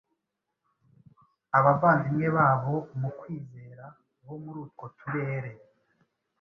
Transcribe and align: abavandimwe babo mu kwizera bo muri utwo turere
abavandimwe 1.57 2.27
babo 2.37 2.75
mu 2.99 3.09
kwizera 3.19 3.85
bo 4.25 4.35
muri 4.43 4.57
utwo 4.65 4.85
turere 4.97 5.51